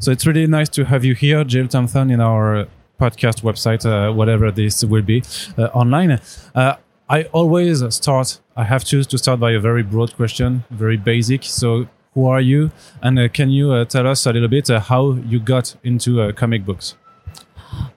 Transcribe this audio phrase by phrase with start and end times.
[0.00, 2.68] So it's really nice to have you here, Jill Thompson, in our
[3.00, 5.22] podcast website, uh, whatever this will be
[5.56, 6.20] uh, online.
[6.54, 6.76] Uh,
[7.08, 11.42] I always start, I have to, to start by a very broad question, very basic.
[11.42, 12.70] So, who are you?
[13.02, 16.20] And uh, can you uh, tell us a little bit uh, how you got into
[16.20, 16.94] uh, comic books?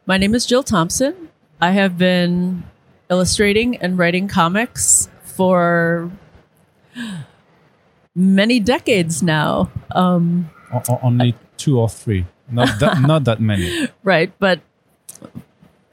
[0.06, 1.30] My name is Jill Thompson.
[1.60, 2.64] I have been
[3.10, 6.12] illustrating and writing comics for
[8.16, 9.70] many decades now.
[9.92, 13.88] Um, O- o- only two or three, not that, not that many.
[14.04, 14.59] right, but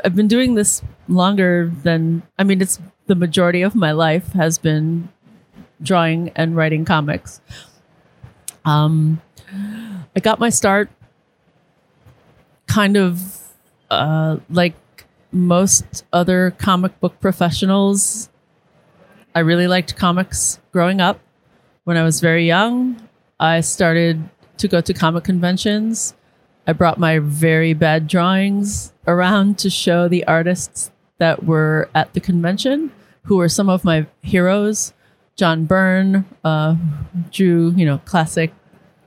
[0.04, 4.58] I've been doing this longer than I mean it's the majority of my life has
[4.58, 5.08] been
[5.82, 7.40] drawing and writing comics.
[8.64, 9.20] Um
[10.16, 10.88] I got my start
[12.66, 13.42] kind of
[13.90, 14.74] uh like
[15.32, 18.28] most other comic book professionals.
[19.34, 21.20] I really liked comics growing up.
[21.84, 22.96] When I was very young,
[23.40, 26.14] I started to go to comic conventions.
[26.66, 32.20] I brought my very bad drawings around to show the artists that were at the
[32.20, 34.92] convention, who were some of my heroes.
[35.36, 36.76] John Byrne uh,
[37.30, 38.52] drew, you know, classic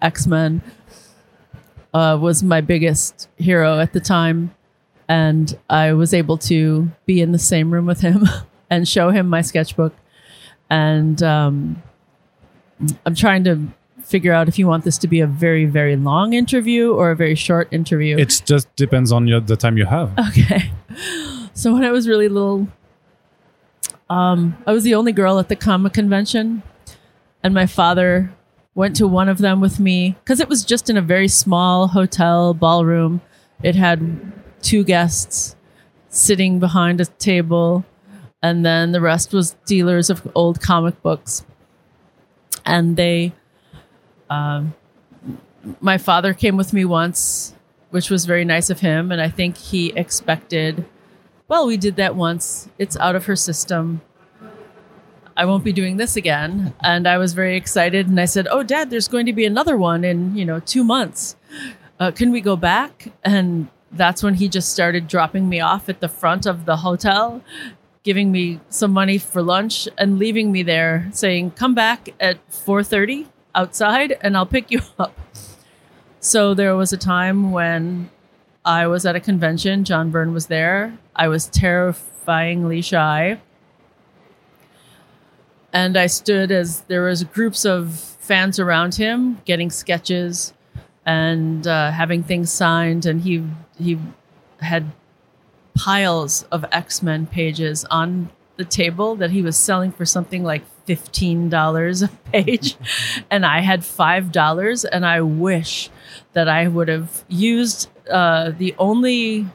[0.01, 0.61] X Men.
[1.93, 4.55] Uh, was my biggest hero at the time,
[5.09, 8.23] and I was able to be in the same room with him
[8.69, 9.93] and show him my sketchbook.
[10.69, 11.83] And um,
[13.05, 13.67] I'm trying to
[14.03, 17.15] figure out if you want this to be a very very long interview or a
[17.15, 18.17] very short interview.
[18.17, 20.11] It just depends on your, the time you have.
[20.29, 20.71] Okay.
[21.53, 22.67] So when I was really little,
[24.09, 26.63] um, I was the only girl at the comic convention,
[27.43, 28.33] and my father
[28.73, 31.87] went to one of them with me because it was just in a very small
[31.87, 33.21] hotel ballroom.
[33.61, 35.55] It had two guests
[36.09, 37.85] sitting behind a table,
[38.41, 41.45] and then the rest was dealers of old comic books.
[42.65, 43.33] And they,
[44.31, 44.73] um,
[45.79, 47.53] my father came with me once,
[47.89, 50.85] which was very nice of him, and I think he expected
[51.51, 52.69] well, we did that once.
[52.77, 53.99] It's out of her system.
[55.35, 56.73] I won't be doing this again.
[56.79, 58.07] And I was very excited.
[58.07, 60.85] And I said, Oh, dad, there's going to be another one in, you know, two
[60.85, 61.35] months.
[61.99, 63.11] Uh, can we go back?
[63.25, 67.43] And that's when he just started dropping me off at the front of the hotel,
[68.03, 73.27] giving me some money for lunch and leaving me there saying, come back at 4.30
[73.55, 75.17] outside and I'll pick you up.
[76.19, 78.09] So there was a time when
[78.63, 79.83] I was at a convention.
[79.83, 80.97] John Byrne was there.
[81.15, 83.39] I was terrifyingly shy.
[85.73, 90.53] And I stood as there was groups of fans around him getting sketches
[91.05, 93.05] and uh, having things signed.
[93.05, 93.43] And he
[93.79, 93.97] he
[94.59, 94.91] had
[95.75, 100.61] piles of X Men pages on the table that he was selling for something like
[100.91, 102.75] fifteen dollars a page,
[103.31, 104.83] and I had five dollars.
[104.83, 105.89] And I wish
[106.33, 109.47] that I would have used uh, the only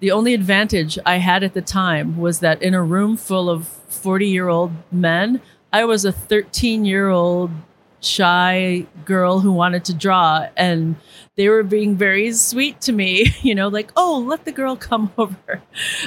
[0.00, 3.66] the only advantage I had at the time was that in a room full of
[3.66, 5.40] 40 year old men,
[5.72, 7.50] I was a 13 year old
[8.00, 10.94] shy girl who wanted to draw and
[11.36, 15.12] they were being very sweet to me you know like oh let the girl come
[15.18, 15.62] over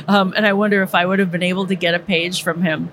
[0.08, 2.62] um, and i wonder if i would have been able to get a page from
[2.62, 2.90] him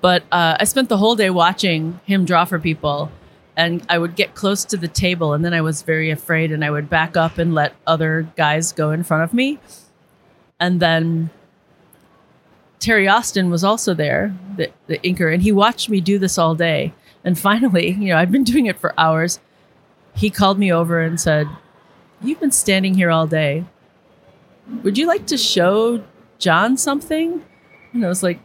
[0.00, 3.10] but uh, i spent the whole day watching him draw for people
[3.56, 6.64] and I would get close to the table, and then I was very afraid, and
[6.64, 9.58] I would back up and let other guys go in front of me.
[10.58, 11.30] And then
[12.80, 16.54] Terry Austin was also there, the, the inker, and he watched me do this all
[16.54, 16.92] day.
[17.22, 19.40] And finally, you know, I'd been doing it for hours.
[20.14, 21.48] He called me over and said,
[22.20, 23.64] You've been standing here all day.
[24.82, 26.02] Would you like to show
[26.38, 27.44] John something?
[27.92, 28.40] And I was like,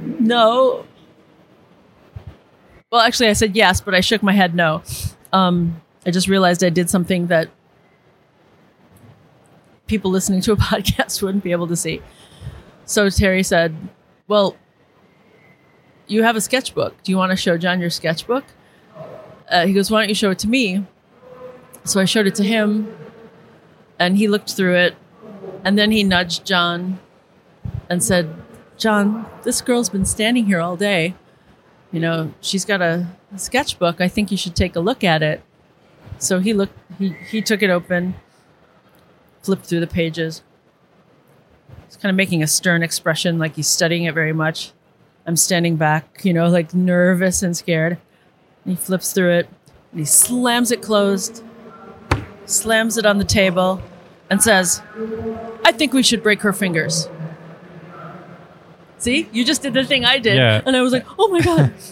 [0.00, 0.86] No,
[2.90, 4.82] well, actually, I said yes, but I shook my head no.
[5.32, 7.50] Um, I just realized I did something that
[9.86, 12.00] people listening to a podcast wouldn't be able to see.
[12.84, 13.74] So Terry said,
[14.28, 14.56] Well,
[16.06, 17.02] you have a sketchbook.
[17.02, 18.44] Do you want to show John your sketchbook?
[19.50, 20.86] Uh, he goes, Why don't you show it to me?
[21.82, 22.96] So I showed it to him,
[23.98, 24.96] and he looked through it,
[25.64, 27.00] and then he nudged John
[27.90, 28.32] and said,
[28.76, 31.14] John, this girl's been standing here all day
[31.92, 33.06] you know, she's got a
[33.36, 34.00] sketchbook.
[34.00, 35.42] I think you should take a look at it.
[36.18, 38.14] So he looked, he, he took it open,
[39.42, 40.42] flipped through the pages.
[41.86, 44.72] He's kind of making a stern expression, like he's studying it very much.
[45.26, 47.98] I'm standing back, you know, like nervous and scared.
[48.64, 49.48] And he flips through it
[49.92, 51.42] and he slams it closed,
[52.44, 53.80] slams it on the table,
[54.28, 54.82] and says,
[55.64, 57.08] I think we should break her fingers.
[58.98, 60.36] See, you just did the thing I did.
[60.36, 60.62] Yeah.
[60.64, 61.72] And I was like, oh my God.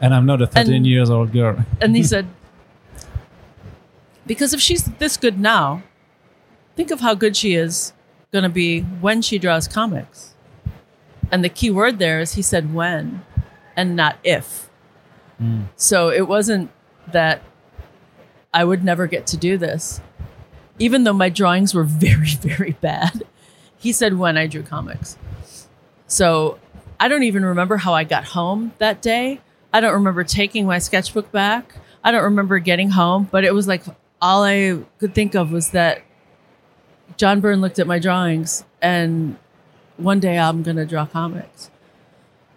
[0.00, 1.56] And I'm not a 13 And- years old girl.
[1.80, 2.26] and he said,
[4.26, 5.82] Because if she's this good now,
[6.76, 7.92] think of how good she is
[8.32, 10.34] going to be when she draws comics.
[11.30, 13.22] And the key word there is he said when
[13.76, 14.68] and not if.
[15.38, 15.62] Hmm.
[15.76, 16.70] So it wasn't
[17.10, 17.40] that
[18.52, 20.00] I would never get to do this.
[20.78, 23.22] Even though my drawings were very, very bad,
[23.78, 25.16] he said when I drew comics.
[26.06, 26.58] So
[27.00, 29.40] I don't even remember how I got home that day.
[29.72, 31.74] I don't remember taking my sketchbook back.
[32.02, 33.82] I don't remember getting home, but it was like
[34.20, 36.02] all I could think of was that
[37.16, 39.36] John Byrne looked at my drawings and
[39.96, 41.70] one day I'm going to draw comics.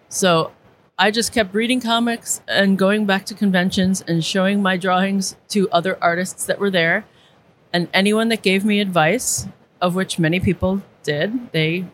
[0.08, 0.52] So
[0.98, 5.70] I just kept reading comics and going back to conventions and showing my drawings to
[5.70, 7.04] other artists that were there.
[7.72, 9.46] And anyone that gave me advice,
[9.80, 11.86] of which many people did, they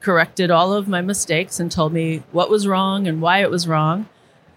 [0.00, 3.66] corrected all of my mistakes and told me what was wrong and why it was
[3.66, 4.08] wrong.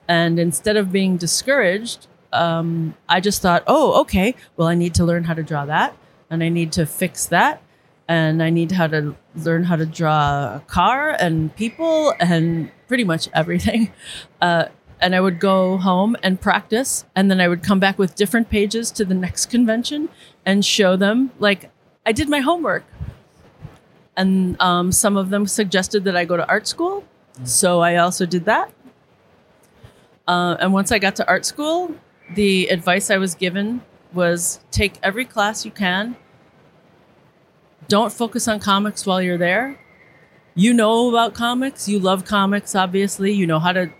[0.07, 5.05] And instead of being discouraged, um, I just thought, oh, okay, well, I need to
[5.05, 5.95] learn how to draw that
[6.29, 7.61] and I need to fix that
[8.07, 13.05] and I need how to learn how to draw a car and people and pretty
[13.05, 13.93] much everything.
[14.41, 14.65] Uh,
[14.99, 18.49] and I would go home and practice, and then I would come back with different
[18.49, 20.09] pages to the next convention
[20.45, 21.71] and show them like
[22.05, 22.83] I did my homework.
[24.17, 27.05] And um, some of them suggested that I go to art school,
[27.43, 28.71] so I also did that.
[30.27, 31.95] Uh, and once I got to art school,
[32.35, 33.81] the advice I was given
[34.13, 36.15] was take every class you can.
[37.87, 39.79] Don't focus on comics while you're there.
[40.53, 41.87] You know about comics.
[41.87, 43.31] You love comics, obviously.
[43.31, 43.91] You know how to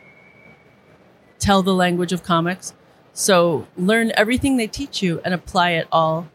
[1.39, 2.73] tell the language of comics.
[3.13, 6.27] So learn everything they teach you and apply it all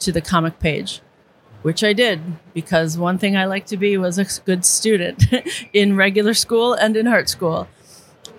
[0.00, 1.00] to the comic page,
[1.64, 2.20] which I did
[2.52, 5.24] because one thing I like to be was a good student
[5.72, 7.66] in regular school and in art school.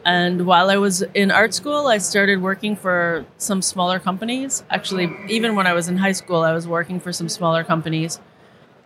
[0.06, 4.63] And while I was in art school, I started working for some smaller companies.
[4.69, 8.19] Actually, even when I was in high school, I was working for some smaller companies.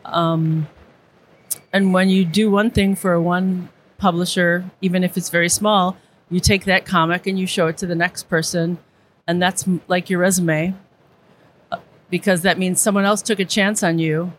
[0.06, 0.70] Um,
[1.74, 5.98] and when you do one thing for one publisher, even if it's very small,
[6.30, 8.78] you take that comic and you show it to the next person.
[9.28, 10.76] And that's like your resume
[12.10, 14.34] because that means someone else took a chance on you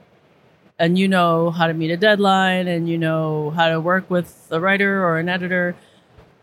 [0.81, 4.49] and you know how to meet a deadline and you know how to work with
[4.51, 5.77] a writer or an editor.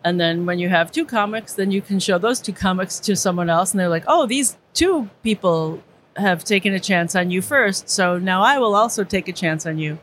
[0.04, 3.16] And then when you have two comics, then you can show those two comics to
[3.16, 5.82] someone else, and they're like, "Oh, these two people
[6.16, 9.66] have taken a chance on you first, so now I will also take a chance
[9.66, 9.98] on you."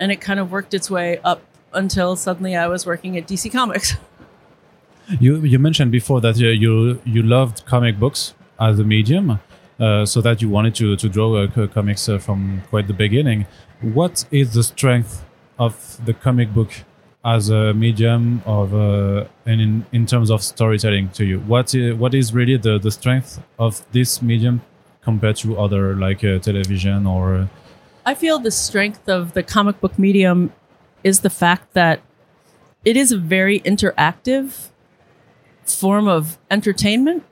[0.00, 1.40] And it kind of worked its way up
[1.72, 3.94] until suddenly I was working at DC Comics.
[5.20, 9.38] You you mentioned before that uh, you you loved comic books as a medium,
[9.78, 13.46] so that you wanted to to draw uh, comics uh, from quite the beginning.
[13.80, 15.24] What is the strength
[15.58, 16.70] of the comic book
[17.24, 21.40] as a medium of uh, and in, in terms of storytelling to you?
[21.40, 24.60] What is, what is really the the strength of this medium
[25.02, 27.34] compared to other like uh, television or?
[27.34, 27.46] Uh,
[28.06, 30.52] I feel the strength of the comic book medium
[31.02, 32.00] is the fact that
[32.84, 34.68] it is a very interactive
[35.64, 37.24] form of entertainment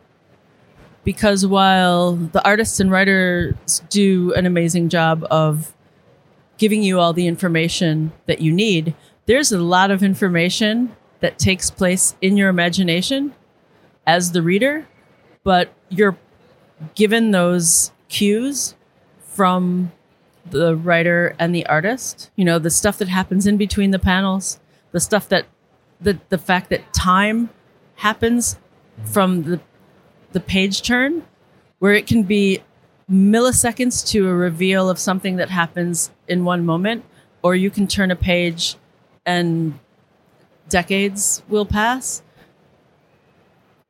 [1.04, 3.54] because while the artists and writers
[3.88, 5.74] do an amazing job of
[6.58, 8.94] giving you all the information that you need,
[9.26, 13.34] there's a lot of information that takes place in your imagination
[14.06, 14.86] as the reader,
[15.44, 16.16] but you're
[16.94, 18.74] given those cues
[19.20, 19.92] from
[20.50, 22.30] the writer and the artist.
[22.36, 24.58] You know, the stuff that happens in between the panels,
[24.90, 25.46] the stuff that
[26.00, 27.50] the the fact that time
[27.96, 28.56] happens
[29.04, 29.60] from the
[30.32, 31.24] the page turn
[31.78, 32.60] where it can be
[33.10, 37.04] milliseconds to a reveal of something that happens in one moment
[37.42, 38.76] or you can turn a page
[39.26, 39.78] and
[40.68, 42.22] decades will pass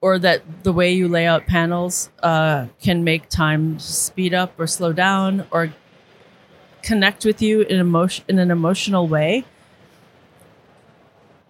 [0.00, 4.66] or that the way you lay out panels uh, can make time speed up or
[4.66, 5.72] slow down or
[6.82, 9.44] connect with you in emotion in an emotional way.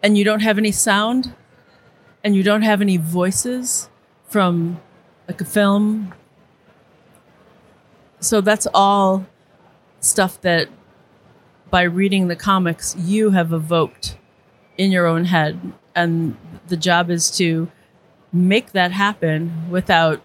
[0.02, 1.34] And you don't have any sound
[2.22, 3.88] and you don't have any voices
[4.32, 4.80] from
[5.28, 6.14] like a film.
[8.20, 9.26] So that's all
[10.00, 10.68] stuff that
[11.70, 14.16] by reading the comics you have evoked
[14.78, 15.60] in your own head.
[15.94, 16.36] And
[16.68, 17.70] the job is to
[18.32, 20.22] make that happen without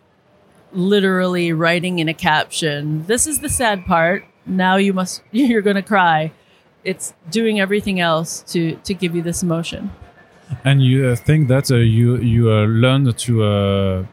[0.72, 4.24] literally writing in a caption this is the sad part.
[4.46, 6.32] Now you must you're going to cry.
[6.86, 9.92] It's doing everything else to to give you this emotion
[10.64, 14.08] And you uh, think that uh, you you uh, learn to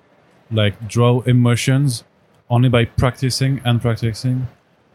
[0.50, 2.04] like draw emotions
[2.50, 4.46] only by practicing and practicing?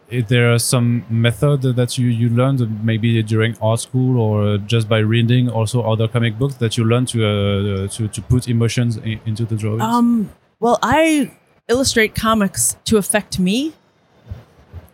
[0.09, 4.99] Is there some method that you you learned maybe during art school or just by
[4.99, 9.19] reading also other comic books that you learn to uh, to to put emotions in,
[9.25, 9.83] into the drawings?
[9.83, 11.31] Um, well, I
[11.67, 13.73] illustrate comics to affect me.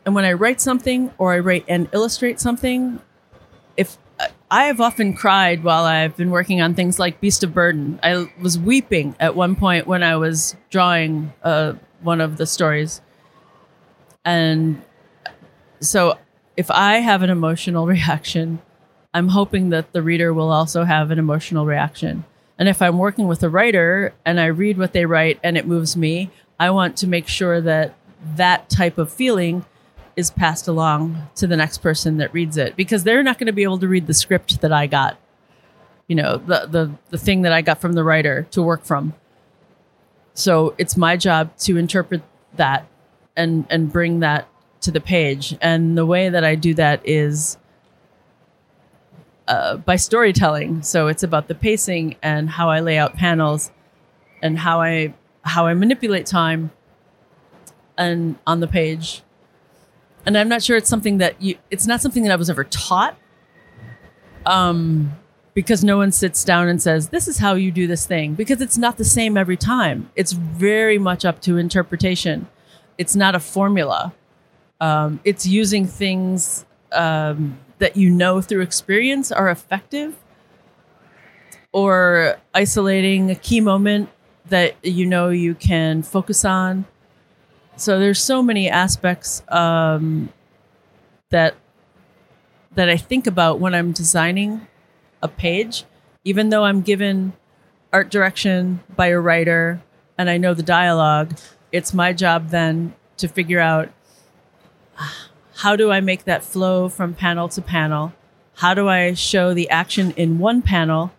[0.05, 2.99] And when I write something or I write and illustrate something,
[4.49, 7.99] I have often cried while I've been working on things like Beast of Burden.
[8.03, 13.01] I was weeping at one point when I was drawing uh, one of the stories.
[14.23, 14.81] And
[15.79, 16.17] so
[16.55, 18.61] if I have an emotional reaction,
[19.13, 22.23] I'm hoping that the reader will also have an emotional reaction.
[22.59, 25.65] And if I'm working with a writer and I read what they write and it
[25.65, 27.95] moves me, I want to make sure that
[28.35, 29.65] that type of feeling
[30.15, 33.53] is passed along to the next person that reads it because they're not going to
[33.53, 35.17] be able to read the script that I got.
[36.07, 39.13] You know, the the the thing that I got from the writer to work from.
[40.33, 42.21] So it's my job to interpret
[42.55, 42.87] that
[43.35, 44.47] and and bring that
[44.81, 45.57] to the page.
[45.61, 47.57] And the way that I do that is
[49.47, 50.83] uh, by storytelling.
[50.83, 53.71] So it's about the pacing and how I lay out panels
[54.41, 56.71] and how I how I manipulate time
[57.97, 59.23] and on the page.
[60.25, 62.63] And I'm not sure it's something that you it's not something that I was ever
[62.63, 63.17] taught.
[64.45, 65.11] Um
[65.55, 68.61] because no one sits down and says, This is how you do this thing, because
[68.61, 70.11] it's not the same every time.
[70.15, 72.47] It's very much up to interpretation.
[72.99, 74.13] It's not a formula.
[74.81, 80.15] Um, it's using things um, that you know through experience are effective
[81.71, 84.09] or isolating a key moment
[84.49, 86.85] that you know you can focus on
[87.77, 90.29] so there's so many aspects um,
[91.29, 91.55] that
[92.73, 94.67] that i think about when i'm designing
[95.21, 95.85] a page
[96.23, 97.33] even though i'm given
[97.93, 99.81] art direction by a writer
[100.17, 101.37] and i know the dialogue
[101.71, 103.89] it's my job then to figure out
[105.57, 108.13] how do I make that flow from panel to panel?
[108.55, 111.11] How do I show the action in one panel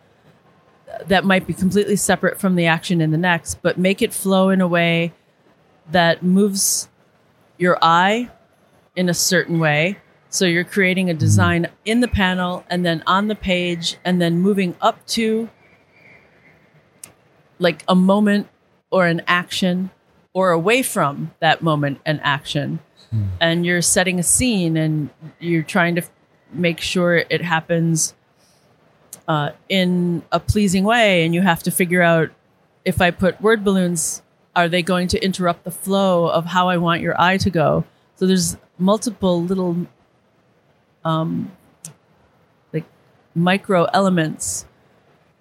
[1.06, 4.48] that might be completely separate from the action in the next, but make it flow
[4.50, 5.12] in a way
[5.90, 6.88] that moves
[7.58, 8.30] your eye
[8.94, 9.98] in a certain way?
[10.28, 14.38] So you're creating a design in the panel and then on the page and then
[14.40, 15.48] moving up to
[17.58, 18.48] like a moment
[18.90, 19.90] or an action
[20.32, 22.80] or away from that moment and action
[23.14, 23.28] mm.
[23.40, 26.02] and you're setting a scene and you're trying to
[26.52, 28.14] make sure it happens
[29.28, 32.30] uh, in a pleasing way and you have to figure out
[32.84, 34.22] if i put word balloons
[34.56, 37.84] are they going to interrupt the flow of how i want your eye to go
[38.16, 39.86] so there's multiple little
[41.04, 41.52] um,
[42.72, 42.84] like
[43.34, 44.66] micro elements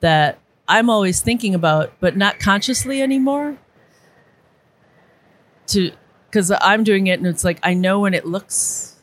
[0.01, 3.57] that i'm always thinking about but not consciously anymore
[5.67, 5.91] to
[6.35, 8.97] because I'm doing it and it's like I know when it looks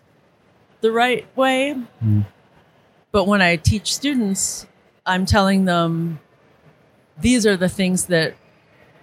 [0.83, 1.75] the right way.
[2.04, 2.26] Mm.
[3.11, 4.66] But when I teach students,
[5.07, 6.21] I'm telling them
[7.19, 8.35] these are the things that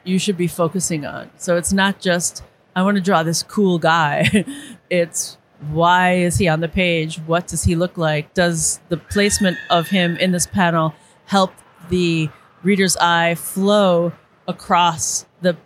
[0.10, 1.30] you should be focusing on.
[1.38, 2.44] So it's not just
[2.76, 4.46] I want to draw this cool guy.
[4.90, 5.38] it's
[5.72, 7.18] why is he on the page?
[7.20, 8.34] What does he look like?
[8.34, 10.94] Does the placement of him in this panel
[11.26, 11.54] help
[11.90, 12.30] the
[12.64, 14.14] reader's eye flow
[14.48, 15.58] across the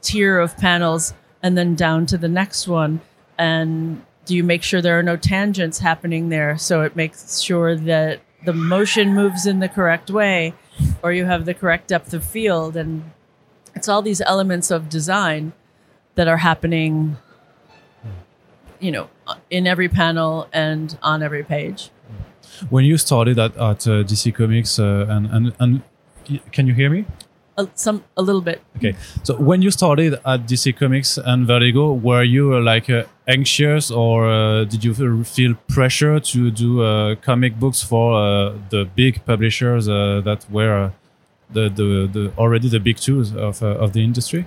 [0.00, 3.00] tier of panels and then down to the next one
[3.36, 7.74] and do you make sure there are no tangents happening there so it makes sure
[7.74, 10.54] that the motion moves in the correct way
[11.02, 13.10] or you have the correct depth of field and
[13.78, 15.52] it's all these elements of design
[16.16, 17.16] that are happening
[18.80, 19.08] you know
[19.50, 21.90] in every panel and on every page.
[22.70, 25.82] When you started at, at uh, dc comics uh, and, and and
[26.52, 27.04] can you hear me?
[27.56, 28.62] A, some a little bit.
[28.76, 28.94] Okay,
[29.24, 33.90] so when you started at DC Comics and Vertigo, were you uh, like uh, anxious,
[33.90, 34.94] or uh, did you
[35.24, 40.92] feel pressure to do uh, comic books for uh, the big publishers uh, that were
[41.50, 44.46] the, the the already the big two of uh, of the industry?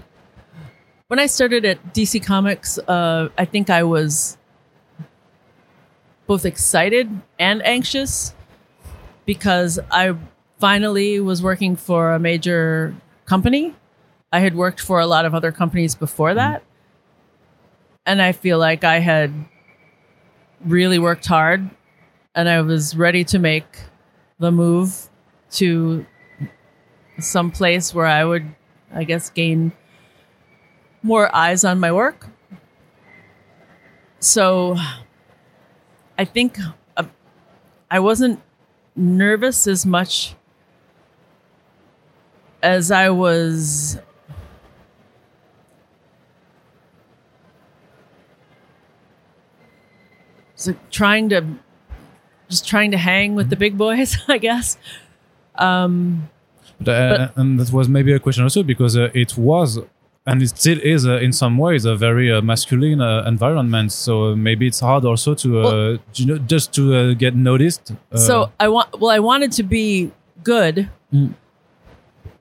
[1.08, 4.38] When I started at DC Comics, uh, I think I was
[6.26, 8.34] both excited and anxious
[9.26, 10.16] because I
[10.60, 13.76] finally was working for a major company.
[14.32, 16.64] I had worked for a lot of other companies before that.
[18.06, 19.34] And I feel like I had
[20.64, 21.70] really worked hard
[22.34, 23.66] and I was ready to make
[24.40, 25.10] the move
[25.52, 26.06] to
[27.22, 28.56] some place where I would,
[28.94, 29.72] I guess, gain
[31.04, 32.28] more eyes on my work.
[34.20, 34.78] So
[36.18, 36.58] I think
[36.96, 37.06] uh,
[37.90, 38.42] I wasn't
[38.96, 40.36] nervous as much
[42.62, 43.98] as I was
[50.56, 51.44] so trying to
[52.50, 54.78] just trying to hang with the big boys, I guess.
[55.56, 56.30] Um,
[56.86, 59.80] but, uh, but, and that was maybe a question also because uh, it was
[60.28, 63.92] and it still is uh, in some ways a very uh, masculine uh, environment.
[63.92, 67.92] So maybe it's hard also to uh, Well- you know just to uh, get noticed.
[68.12, 70.12] Uh, so I want well I wanted to be
[70.44, 71.34] good Mm.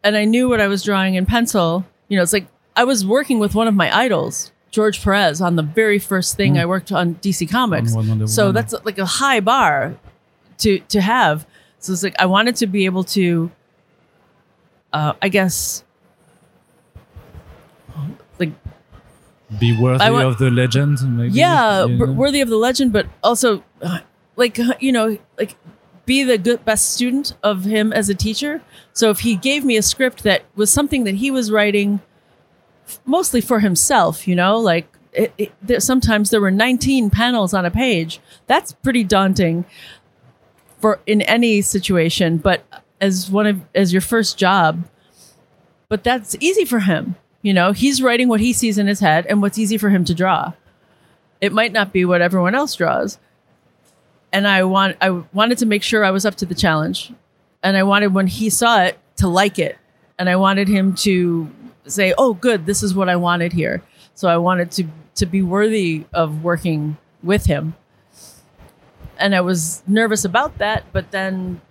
[0.05, 1.85] and I knew what I was drawing in pencil.
[2.09, 5.57] You know, it's like I was working with one of my idols, George Perez, on
[5.57, 7.95] the very first thing I worked on DC Comics.
[7.95, 9.97] On So that's like a high bar
[10.59, 11.47] to to have.
[11.79, 13.51] So it's like I wanted to be able to
[14.93, 15.85] uh I guess
[18.39, 18.53] like
[19.59, 20.99] be worthy want- of the legend.
[21.17, 22.13] Maybe, yeah you know?
[22.13, 24.01] worthy of the legend but also uh,
[24.37, 25.57] like uh, you know like
[26.07, 29.77] be the good best student of him as a teacher so if he gave me
[29.77, 32.01] a script that was something that he was writing
[32.87, 37.53] f- mostly for himself you know like it, it, there, sometimes there were 19 panels
[37.53, 39.65] on a page that's pretty daunting
[40.79, 42.65] for in any situation but
[43.01, 44.85] as one of as your first job
[45.91, 47.17] but that's easy for him.
[47.43, 50.05] You know he's writing what he sees in his head and what's easy for him
[50.07, 50.55] to draw.
[51.41, 53.19] It might not be what everyone else draws.
[54.33, 57.13] And i want i wanted to make sure i was up to the challenge.
[57.63, 59.77] And i wanted when he saw it to like it.
[60.19, 61.51] And i wanted him to
[61.87, 63.83] say oh good this is what i wanted here.
[64.15, 64.85] So i wanted to
[65.17, 67.75] to be worthy of working with him.
[69.19, 71.63] And i was nervous about that but then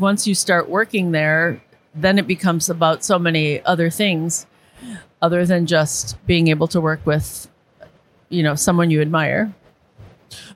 [0.00, 1.60] once you start working there
[1.94, 4.46] then it becomes about so many other things
[5.22, 7.48] other than just being able to work with
[8.28, 9.52] you know someone you admire.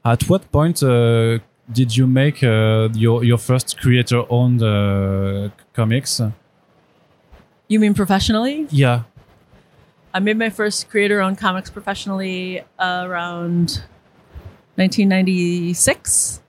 [0.05, 1.39] At what point uh,
[1.73, 6.21] did you make uh, your your first creator-owned uh, comics?
[7.69, 8.67] you mean professionally?
[8.71, 9.05] Yeah,
[10.13, 13.83] i made my first creator owned comics professionally uh, around
[14.75, 16.43] 1996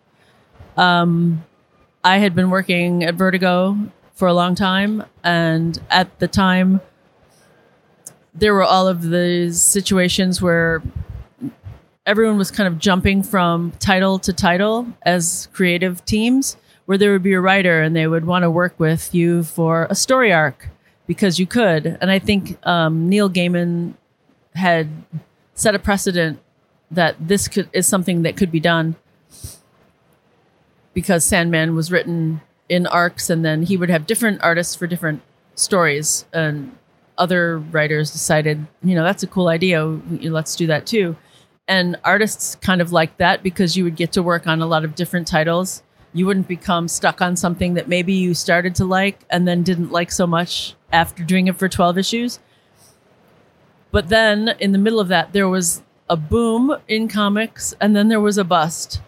[0.78, 1.44] um,
[2.04, 3.78] i had been working at vertigo
[4.14, 6.82] for a long time and at the time
[8.34, 10.82] there were all of the situations where
[12.06, 17.24] everyone was kind of jumping from title to title as creative teams where there would
[17.24, 20.70] be a writer and they would want to work with you for a story arc
[21.08, 21.98] because you could.
[22.02, 23.94] And i think um, neil gaiman
[24.56, 24.88] had
[25.54, 26.40] set a precedent
[26.90, 28.96] that this could is something that could be done
[30.94, 35.22] because sandman was written in arcs and then he would have different artists for different
[35.56, 36.76] stories and
[37.18, 41.16] other writers decided you know that's a cool idea let's do that too.
[41.68, 44.84] And artists kind of like that because you would get to work on a lot
[44.84, 45.84] of different titles.
[46.12, 49.92] You wouldn't become stuck on something that maybe you started to like and then didn't
[49.92, 52.40] like so much after doing it for 12 issues.
[53.92, 58.10] But then in the middle of that there was a boom in comics and then
[58.10, 59.02] there was a bust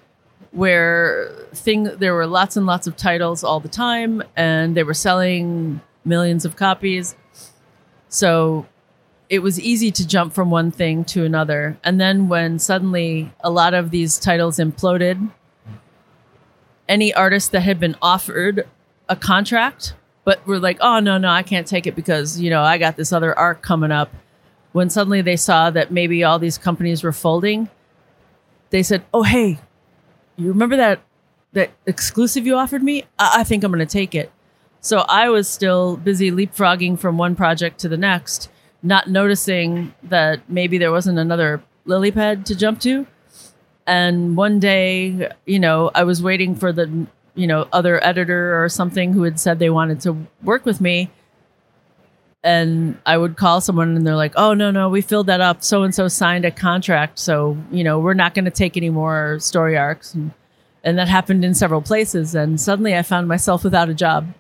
[0.53, 4.93] where thing there were lots and lots of titles all the time and they were
[4.93, 7.15] selling millions of copies
[8.07, 8.65] so
[9.33, 11.75] it was easy to jump from one thing to another.
[11.83, 15.31] And then when suddenly a lot of these titles imploded,
[16.87, 18.67] any artist that had been offered
[19.09, 22.61] a contract but were like, "Oh no, no, I can't take it because, you know,
[22.61, 24.13] I got this other arc coming up."
[24.71, 27.69] When suddenly they saw that maybe all these companies were folding,
[28.69, 29.57] they said, "Oh, hey,
[30.37, 31.01] you remember that
[31.53, 33.03] that exclusive you offered me?
[33.19, 34.31] I, I think I'm going to take it."
[34.81, 38.49] So I was still busy leapfrogging from one project to the next,
[38.81, 43.07] not noticing that maybe there wasn't another lily pad to jump to.
[43.87, 48.69] And one day, you know, I was waiting for the, you know, other editor or
[48.69, 51.09] something who had said they wanted to work with me.
[52.43, 55.63] And I would call someone and they're like, oh, no, no, we filled that up.
[55.63, 57.17] So and so signed a contract.
[57.17, 60.13] So, you know, we're not going to take any more story arcs.
[60.13, 60.31] And,
[60.83, 62.35] and that happened in several places.
[62.35, 64.33] And suddenly I found myself without a job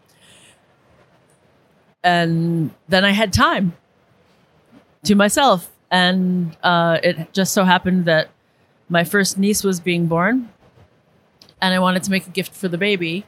[2.03, 3.73] and then I had time
[5.03, 5.71] to myself.
[5.89, 8.29] And uh, it just so happened that
[8.89, 10.49] my first niece was being born,
[11.61, 13.25] and I wanted to make a gift for the baby.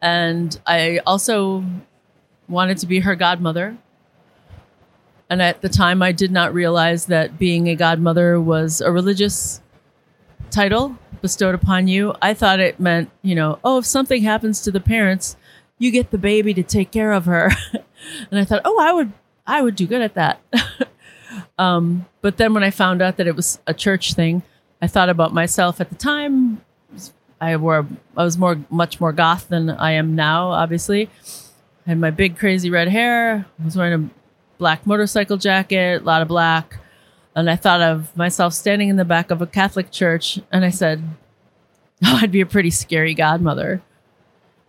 [0.00, 1.64] And I also
[2.48, 3.76] wanted to be her godmother.
[5.30, 9.60] And at the time, I did not realize that being a godmother was a religious
[10.50, 12.14] title bestowed upon you.
[12.20, 15.36] I thought it meant, you know, oh, if something happens to the parents,
[15.78, 17.50] you get the baby to take care of her.
[18.30, 19.12] and I thought, oh, I would,
[19.46, 20.40] I would do good at that.
[21.58, 24.42] um, but then when I found out that it was a church thing,
[24.82, 26.60] I thought about myself at the time.
[27.40, 30.50] I wore, I was more, much more goth than I am now.
[30.50, 31.10] Obviously,
[31.86, 33.46] I had my big crazy red hair.
[33.60, 34.10] I was wearing a
[34.58, 36.78] black motorcycle jacket, a lot of black,
[37.36, 40.70] and I thought of myself standing in the back of a Catholic church, and I
[40.70, 41.02] said,
[42.04, 43.82] oh, I'd be a pretty scary godmother.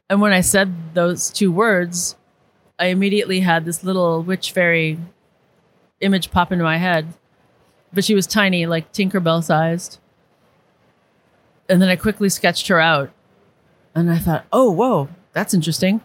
[0.09, 2.15] And when I said those two words,
[2.77, 4.99] I immediately had this little witch fairy
[6.01, 7.13] image pop into my head.
[7.93, 9.99] But she was tiny, like Tinkerbell sized.
[11.69, 13.11] And then I quickly sketched her out.
[13.95, 16.01] And I thought, oh, whoa, that's interesting.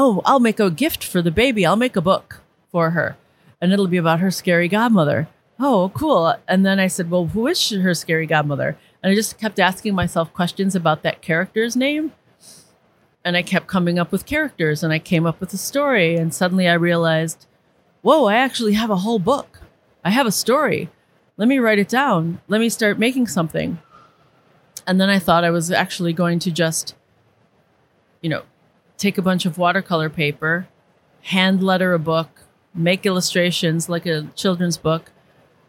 [0.00, 1.66] Oh, I'll make a gift for the baby.
[1.66, 3.16] I'll make a book for her.
[3.60, 5.26] And it'll be about her scary godmother.
[5.58, 6.36] Oh, cool.
[6.46, 8.78] And then I said, well, who is her scary godmother?
[9.02, 12.12] And I just kept asking myself questions about that character's name.
[13.24, 16.14] And I kept coming up with characters and I came up with a story.
[16.14, 17.46] And suddenly I realized,
[18.02, 19.58] whoa, I actually have a whole book.
[20.04, 20.90] I have a story.
[21.36, 22.40] Let me write it down.
[22.46, 23.80] Let me start making something.
[24.86, 26.94] And then I thought I was actually going to just,
[28.20, 28.44] you know,
[28.98, 30.68] take a bunch of watercolor paper,
[31.22, 32.42] hand letter a book,
[32.74, 35.10] make illustrations like a children's book,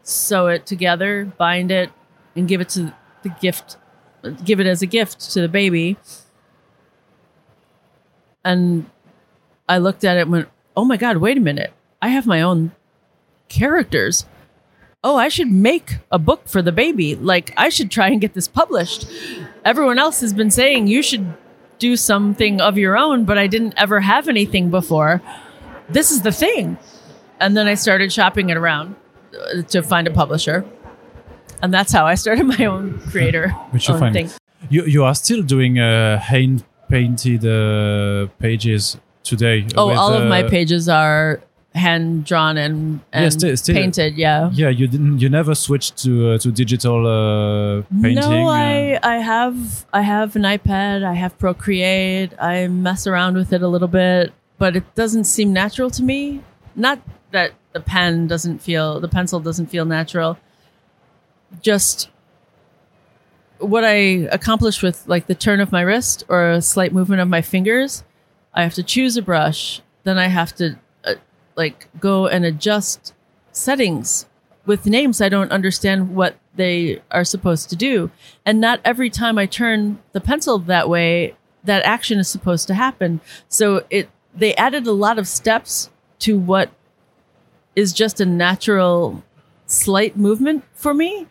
[0.03, 1.91] sew it together, bind it,
[2.35, 3.77] and give it to the gift,
[4.43, 5.97] give it as a gift to the baby.
[8.43, 8.89] And
[9.67, 11.71] I looked at it and went, oh my God, wait a minute.
[12.01, 12.71] I have my own
[13.49, 14.25] characters.
[15.03, 17.15] Oh, I should make a book for the baby.
[17.15, 19.07] Like, I should try and get this published.
[19.63, 21.35] Everyone else has been saying you should
[21.79, 25.21] do something of your own, but I didn't ever have anything before.
[25.89, 26.77] This is the thing.
[27.39, 28.95] And then I started shopping it around
[29.33, 30.65] uh, to find a publisher.
[31.61, 34.13] And that's how I started my own creator Which you own find.
[34.13, 34.29] thing.
[34.69, 39.65] You you are still doing uh, hand painted uh, pages today.
[39.75, 41.41] Oh, with, all of my uh, pages are
[41.79, 44.15] hand drawn and, and Yeah, still- still- painted.
[44.17, 44.49] Yeah.
[44.53, 45.19] Yeah, you didn't.
[45.19, 48.15] You never switched to uh, to digital uh, painting.
[48.29, 51.03] No, uh, I I have I have an iPad.
[51.03, 52.31] I have Procreate.
[52.39, 56.41] I mess around with it a little bit, but it doesn't seem natural to me.
[56.75, 56.99] Not
[57.31, 60.37] that the pen doesn't feel the pencil doesn't feel natural.
[61.61, 62.09] Just
[63.59, 67.27] what I accomplish with like the turn of my wrist or a slight movement of
[67.27, 68.03] my fingers.
[68.53, 69.81] I have to choose a brush.
[70.03, 70.77] Then I have to
[71.59, 73.13] like go and adjust
[73.51, 74.25] settings
[74.65, 78.11] with names I don't understand what they are supposed to do.
[78.45, 82.73] And not every time I turn the pencil that way, that action is supposed to
[82.73, 83.19] happen.
[83.49, 86.69] So it they added a lot of steps to what
[87.75, 89.23] is just a natural
[89.65, 91.27] slight movement for me.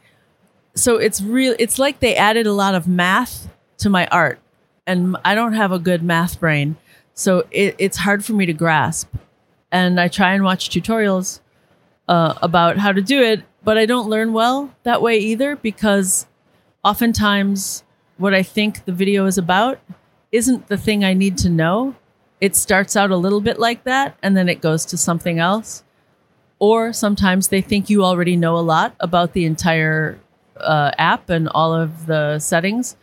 [0.75, 4.41] So it's real it's like they added a lot of math to my art.
[4.87, 6.77] And I don't have a good math brain.
[7.15, 9.09] So it, it's hard for me to grasp.
[9.71, 11.41] And I try and watch tutorials
[12.09, 16.27] uh, about how to do it, but I don't learn well that way either because
[16.85, 17.85] oftentimes
[18.17, 19.79] what I think the video is about
[20.33, 21.95] isn't the thing I need to know.
[22.41, 25.85] It starts out a little bit like that and then it goes to something else.
[26.59, 30.19] Or sometimes they think you already know a lot about the entire
[30.57, 32.97] uh, app and all of the settings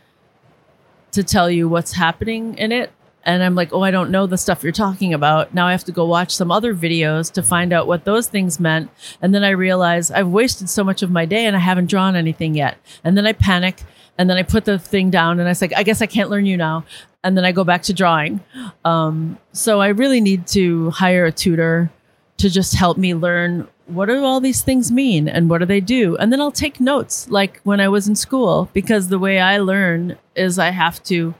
[1.11, 2.91] to tell you what's happening in it.
[3.25, 5.53] And I'm like, oh, I don't know the stuff you're talking about.
[5.53, 8.59] Now I have to go watch some other videos to find out what those things
[8.59, 8.91] meant.
[9.21, 12.15] And then I realize I've wasted so much of my day and I haven't drawn
[12.15, 12.77] anything yet.
[13.03, 13.81] And then I panic
[14.17, 16.45] and then I put the thing down and I say, I guess I can't learn
[16.45, 16.85] you now.
[17.23, 18.41] And then I go back to drawing.
[18.85, 21.91] Um, so I really need to hire a tutor
[22.37, 25.79] to just help me learn what do all these things mean and what do they
[25.79, 29.39] do and then i'll take notes like when i was in school because the way
[29.39, 31.35] i learn is i have to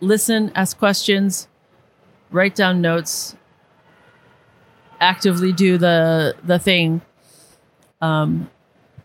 [0.00, 1.48] listen ask questions
[2.30, 3.36] write down notes
[5.00, 7.00] actively do the the thing
[8.00, 8.50] um,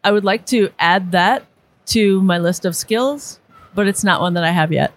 [0.03, 1.45] i would like to add that
[1.85, 3.39] to my list of skills
[3.73, 4.93] but it's not one that i have yet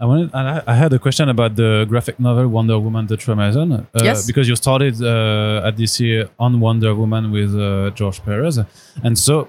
[0.00, 0.34] I wanted.
[0.34, 3.72] I I had a question about the graphic novel Wonder Woman: The True Amazon.
[3.72, 4.26] Uh, Yes.
[4.26, 8.58] Because you started uh, at DC on Wonder Woman with uh, George Perez,
[9.02, 9.48] and so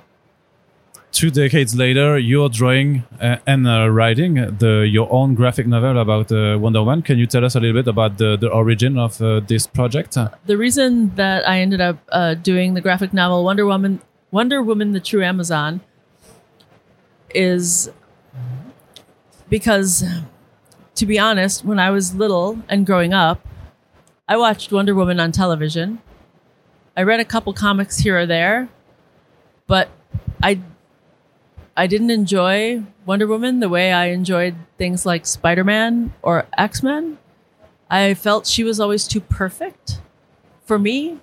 [1.11, 6.31] two decades later, you're drawing uh, and uh, writing the your own graphic novel about
[6.31, 7.01] uh, Wonder Woman.
[7.01, 10.17] Can you tell us a little bit about the, the origin of uh, this project?
[10.45, 14.91] the reason that I ended up uh, doing the graphic novel Wonder Woman, Wonder Woman:
[14.93, 15.81] The True Amazon,
[17.33, 17.89] is
[19.49, 20.03] because,
[20.95, 23.45] to be honest, when I was little and growing up,
[24.27, 25.99] I watched Wonder Woman on television.
[26.95, 28.69] I read a couple comics here or there,
[29.67, 29.89] but
[30.43, 30.59] I
[31.79, 36.83] I didn't enjoy Wonder Woman the way I enjoyed things like Spider Man or X
[36.83, 37.17] Men.
[37.89, 40.01] I felt she was always too perfect
[40.65, 41.19] for me.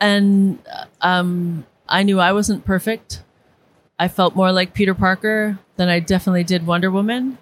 [0.00, 0.58] And
[1.02, 3.22] um, I knew I wasn't perfect.
[3.98, 7.36] I felt more like Peter Parker than I definitely did Wonder Woman.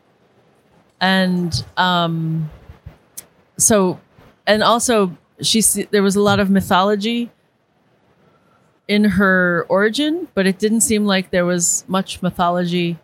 [1.00, 2.50] And um,
[3.56, 4.00] so,
[4.48, 5.60] and also, she
[5.92, 7.30] there was a lot of mythology
[8.86, 12.98] in her origin, but it didn't seem like there was much mythology,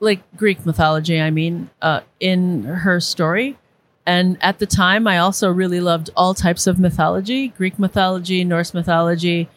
[0.00, 3.58] like Greek mythology, I mean, uh, in her story.
[4.06, 8.74] And at the time, I also really loved all types of mythology Greek mythology, Norse
[8.74, 9.48] mythology,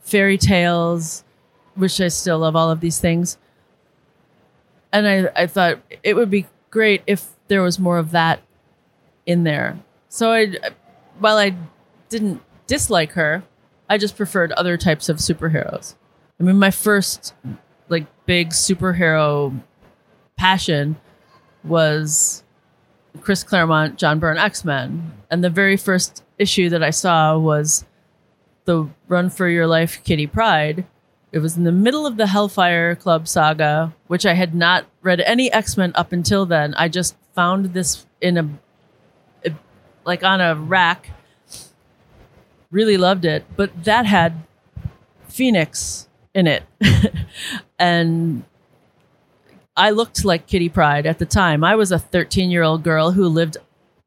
[0.00, 1.22] fairy tales,
[1.74, 3.38] which I still love all of these things.
[4.92, 8.40] And I, I thought it would be great if there was more of that
[9.26, 9.78] in there.
[10.08, 10.54] So I,
[11.18, 11.54] while I
[12.08, 13.44] didn't dislike her,
[13.90, 15.96] I just preferred other types of superheroes.
[16.38, 17.34] I mean, my first
[17.88, 19.60] like big superhero
[20.36, 20.96] passion
[21.64, 22.44] was
[23.20, 27.84] Chris Claremont, John Byrne X Men, and the very first issue that I saw was
[28.64, 30.86] the Run for Your Life Kitty Pryde.
[31.32, 35.20] It was in the middle of the Hellfire Club saga, which I had not read
[35.20, 36.74] any X Men up until then.
[36.74, 38.48] I just found this in a,
[39.44, 39.52] a
[40.04, 41.10] like on a rack.
[42.70, 44.44] Really loved it, but that had
[45.28, 46.62] Phoenix in it,
[47.78, 48.44] and
[49.76, 51.64] I looked like Kitty Pryde at the time.
[51.64, 53.56] I was a 13 year old girl who lived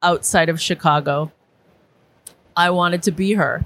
[0.01, 1.31] outside of Chicago.
[2.55, 3.65] I wanted to be her.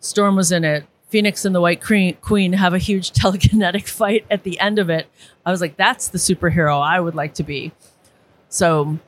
[0.00, 0.86] Storm was in it.
[1.08, 5.08] Phoenix and the White Queen have a huge telekinetic fight at the end of it.
[5.44, 7.72] I was like, that's the superhero I would like to be.
[8.48, 8.98] So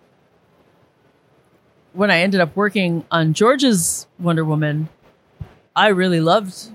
[1.93, 4.89] when I ended up working on George's Wonder Woman,
[5.75, 6.71] I really loved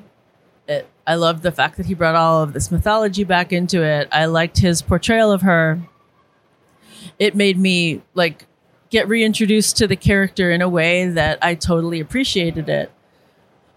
[0.68, 0.88] it.
[1.06, 4.08] I loved the fact that he brought all of this mythology back into it.
[4.12, 5.80] I liked his portrayal of her.
[7.18, 8.46] It made me like
[8.90, 12.92] get reintroduced to the character in a way that I totally appreciated it.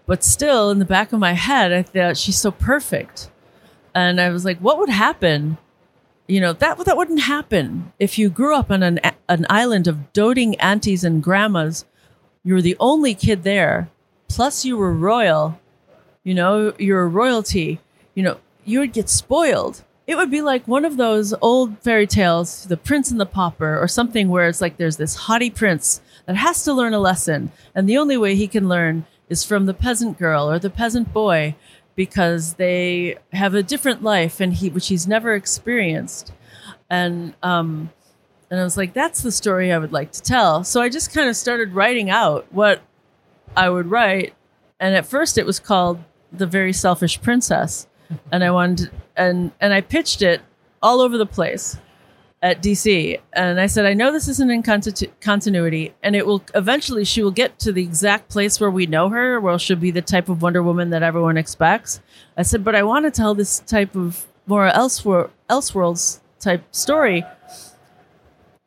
[0.05, 3.29] But still, in the back of my head, I thought she's so perfect.
[3.93, 5.57] And I was like, what would happen?
[6.31, 10.13] You know, that, that wouldn't happen if you grew up on an, an island of
[10.13, 11.85] doting aunties and grandmas.
[12.43, 13.89] You were the only kid there.
[14.29, 15.59] Plus, you were royal
[16.23, 17.79] you know, you're a royalty,
[18.15, 19.83] you know, you would get spoiled.
[20.05, 23.79] It would be like one of those old fairy tales, The Prince and the Pauper,
[23.79, 27.51] or something where it's like there's this haughty prince that has to learn a lesson.
[27.73, 31.13] And the only way he can learn is from the peasant girl or the peasant
[31.13, 31.55] boy
[31.95, 36.31] because they have a different life and he which he's never experienced.
[36.89, 37.91] And um
[38.49, 40.65] and I was like, that's the story I would like to tell.
[40.65, 42.81] So I just kind of started writing out what
[43.55, 44.33] I would write.
[44.79, 47.87] And at first it was called the very selfish princess,
[48.31, 50.41] and I wanted and and I pitched it
[50.81, 51.77] all over the place
[52.41, 56.43] at DC, and I said I know this isn't in continu- continuity, and it will
[56.55, 59.91] eventually she will get to the exact place where we know her, where she'll be
[59.91, 62.01] the type of Wonder Woman that everyone expects.
[62.35, 67.23] I said, but I want to tell this type of more elseworlds type story,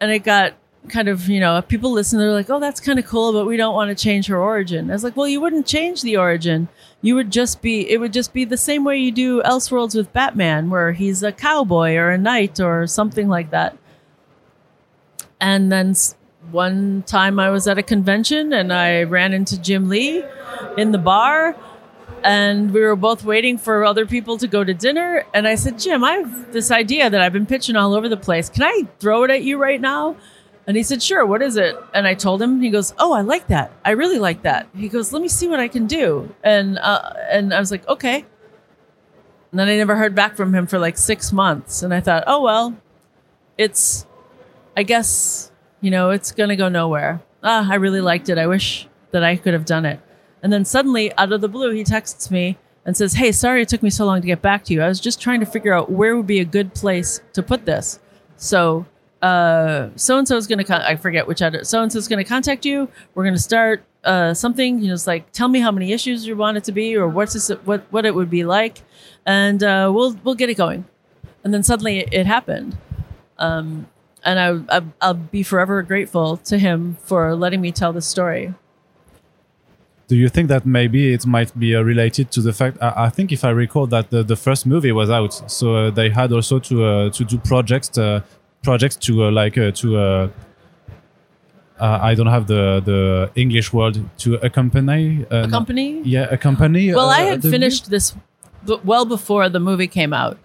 [0.01, 0.55] and it got
[0.89, 3.57] kind of, you know, people listen, they're like, oh, that's kind of cool, but we
[3.57, 4.91] don't want to change her origin.
[4.91, 6.69] I was like, well, you wouldn't change the origin.
[7.03, 10.13] You would just be, it would just be the same way you do Elseworlds with
[10.13, 13.77] Batman, where he's a cowboy or a knight or something like that.
[15.41, 15.95] And then
[16.51, 20.25] one time I was at a convention and I ran into Jim Lee
[20.77, 21.57] in the bar
[22.23, 25.27] and we were both waiting for other people to go to dinner.
[25.35, 28.17] And I said, Jim, I have this idea that I've been pitching all over the
[28.17, 28.49] place.
[28.49, 30.17] Can I throw it at you right now?
[30.67, 31.77] And he said, Sure, what is it?
[31.93, 33.73] And I told him, he goes, Oh, I like that.
[33.85, 34.69] I really like that.
[34.75, 36.35] He goes, Let me see what I can do.
[36.43, 38.25] And uh, and I was like, Okay.
[39.51, 41.83] And then I never heard back from him for like six months.
[41.83, 42.77] And I thought, Oh, well,
[43.59, 44.07] it's,
[44.77, 47.23] I guess, you know, it's going to go nowhere.
[47.43, 48.39] Ah, I really liked it.
[48.39, 50.01] I wish that I could have done it.
[50.43, 53.69] And then suddenly, out of the blue, he texts me and says, Hey, sorry it
[53.69, 54.83] took me so long to get back to you.
[54.83, 57.67] I was just trying to figure out where would be a good place to put
[57.67, 58.01] this.
[58.37, 58.87] So
[59.25, 62.23] so and so is going to con- I forget which so and so is going
[62.23, 62.89] to contact you.
[63.15, 64.81] We're going to start uh, something.
[64.81, 67.09] You know, it's like tell me how many issues you want it to be, or
[67.09, 68.83] what's this, what what it would be like,
[69.25, 70.85] and uh, we'll we'll get it going.
[71.43, 72.77] And then suddenly it, it happened,
[73.39, 73.87] um,
[74.23, 74.39] and
[74.71, 78.55] I, I I'll be forever grateful to him for letting me tell this story.
[80.07, 82.77] Do you think that maybe it might be uh, related to the fact?
[82.83, 85.91] I, I, think if I recall that the, the first movie was out, so uh,
[85.91, 88.21] they had also to uh, to do projects uh,
[88.65, 90.29] projects to uh, like uh, to uh,
[91.79, 95.27] I don't have the the English word to accompany.
[95.31, 96.03] Uh, accompany?
[96.03, 96.93] Yeah, accompany.
[96.95, 98.15] Well, I had finished this
[98.85, 100.39] well before the movie came out,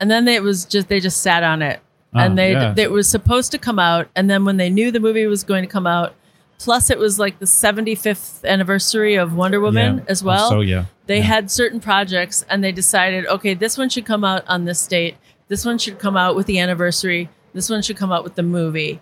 [0.00, 1.80] and then it was just they just sat on it,
[2.14, 2.74] ah, and they yeah.
[2.76, 5.62] it was supposed to come out, and then when they knew the movie was going
[5.62, 6.14] to come out,
[6.58, 10.04] plus it was like the 75th anniversary of Wonder Woman yeah.
[10.08, 10.50] as well.
[10.50, 11.24] So yeah, they yeah.
[11.24, 15.16] had certain projects, and they decided, okay, this one should come out on this date.
[15.48, 17.28] This one should come out with the anniversary.
[17.54, 19.00] This one should come out with the movie.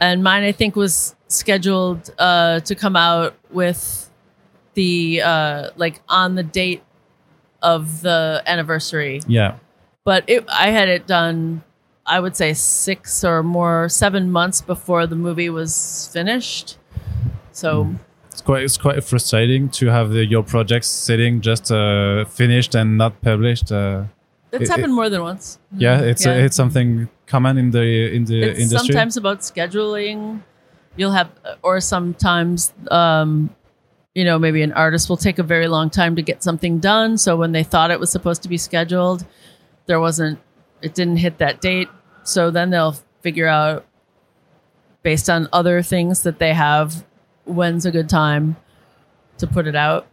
[0.00, 4.10] And mine, I think, was scheduled uh, to come out with
[4.74, 6.82] the uh, like on the date
[7.62, 9.20] of the anniversary.
[9.26, 9.56] Yeah.
[10.04, 11.62] But it, I had it done
[12.06, 16.76] I would say six or more, seven months before the movie was finished.
[17.52, 17.94] So
[18.32, 22.96] It's quite it's quite frustrating to have the, your projects sitting just uh, finished and
[22.96, 23.70] not published.
[23.70, 24.04] Uh,
[24.52, 25.58] it's It- happened more than once.
[25.76, 26.44] yeah, it's Yeah.
[26.44, 28.88] it's something common in the in the it's industry.
[28.88, 30.42] sometimes about scheduling.
[30.96, 31.30] You'll have,
[31.62, 33.54] or sometimes, um,
[34.12, 37.16] you know, maybe an artist will take a very long time to get something done.
[37.16, 39.24] So when they thought it was supposed to be scheduled,
[39.86, 40.40] there wasn't,
[40.82, 41.88] it didn't hit that date.
[42.24, 43.86] So then they'll figure out,
[45.02, 47.04] based on other things that they have,
[47.44, 48.56] when's a good time
[49.38, 50.08] to put it out.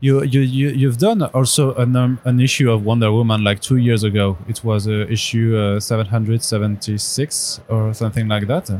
[0.00, 3.76] You you you you've done also an um, an issue of Wonder Woman like two
[3.76, 4.36] years ago.
[4.48, 8.70] It was uh, issue uh, seven hundred seventy six or something like that.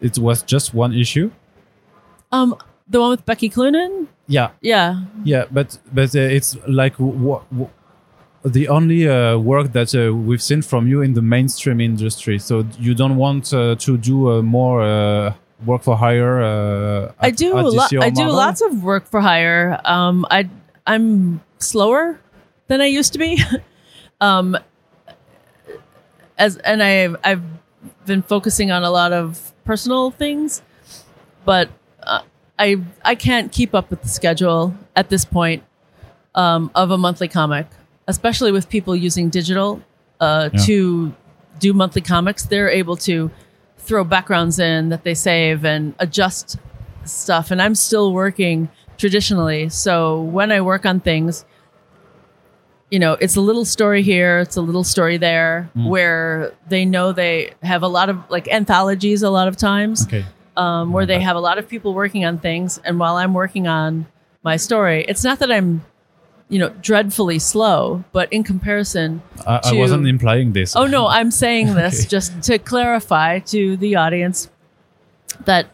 [0.00, 1.30] It was just one issue.
[2.32, 2.54] Um,
[2.88, 4.08] the one with Becky Cloonan.
[4.26, 7.70] Yeah, Yeah, yeah, but but uh, it's like w- w-
[8.44, 12.38] the only uh, work that uh, we've seen from you in the mainstream industry.
[12.38, 16.40] So you don't want uh, to do uh, more uh, work for hire.
[16.42, 17.90] Uh, I do at a lot.
[17.90, 19.80] DC or I do lots of work for hire.
[19.84, 20.48] Um, I
[20.86, 22.18] I'm slower
[22.68, 23.42] than I used to be.
[24.20, 24.56] um,
[26.38, 27.42] as and I I've
[28.06, 30.62] been focusing on a lot of personal things,
[31.44, 31.68] but
[32.02, 32.22] uh,
[32.58, 35.62] I I can't keep up with the schedule at this point
[36.34, 37.66] um, of a monthly comic,
[38.08, 39.82] especially with people using digital
[40.20, 40.60] uh, Yeah.
[40.66, 41.14] to
[41.58, 42.44] do monthly comics.
[42.44, 43.30] They're able to
[43.90, 46.56] throw backgrounds in that they save and adjust
[47.04, 51.44] stuff and i'm still working traditionally so when i work on things
[52.92, 57.10] you know it's a little story here it's a little story there where they know
[57.10, 60.24] they have a lot of like anthologies a lot of times Okay.
[60.56, 63.66] um, where they have a lot of people working on things and while i'm working
[63.66, 64.06] on
[64.44, 65.82] my story it's not that i'm
[66.50, 70.76] you know dreadfully slow but in comparison I, I wasn't implying this.
[70.76, 72.08] Oh no, I'm saying this Okay.
[72.08, 74.50] just to clarify to the audience
[75.46, 75.66] that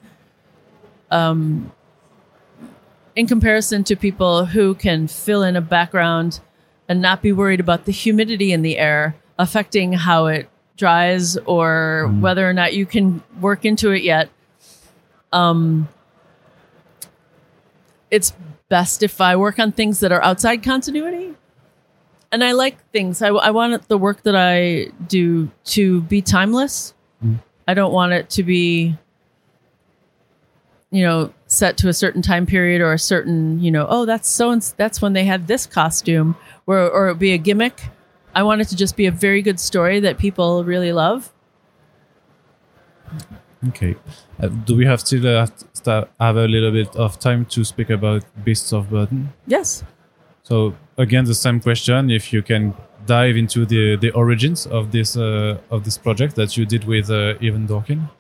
[1.11, 1.73] um
[3.17, 6.41] in comparison to people who can fill in a background
[6.89, 12.07] and not be worried about the humidity in the air affecting how it dries or
[12.21, 14.29] whether or not you can work into it yet
[15.33, 15.89] um
[18.11, 18.33] it's
[18.68, 21.35] best if I work on things that are outside continuity
[22.33, 23.22] and I like things.
[23.22, 26.94] I, I want the work that I do to be timeless.
[27.24, 27.37] Mm-hmm.
[27.68, 28.96] I don't want it to be,
[30.90, 34.29] you know, set to a certain time period or a certain, you know, oh, that's
[34.29, 37.88] so and that's when they had this costume, or or it be a gimmick.
[38.35, 41.33] I want it to just be a very good story that people really love.
[43.68, 43.96] Okay.
[44.40, 45.46] Uh, do we have still uh,
[46.20, 49.33] have a little bit of time to speak about Beasts of Burden?
[49.46, 49.83] Yes.
[50.42, 52.74] So again, the same question: if you can
[53.07, 57.11] dive into the the origins of this uh, of this project that you did with
[57.11, 58.11] uh, Evan Dorkin.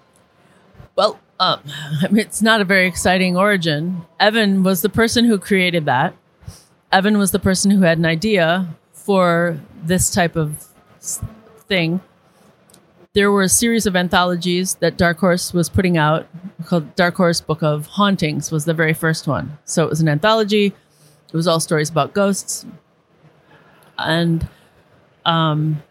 [0.96, 1.60] Well, um,
[2.02, 4.02] I mean, it's not a very exciting origin.
[4.18, 6.14] Evan was the person who created that.
[6.92, 10.68] Evan was the person who had an idea for this type of
[11.68, 12.00] thing.
[13.16, 16.26] There were a series of anthologies that Dark Horse was putting out
[16.66, 19.56] called Dark Horse Book of Hauntings was the very first one.
[19.64, 20.66] So it was an anthology.
[20.66, 22.66] It was all stories about ghosts.
[23.96, 24.46] And
[25.24, 25.82] um,